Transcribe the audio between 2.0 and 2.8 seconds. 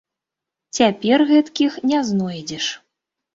знойдзеш.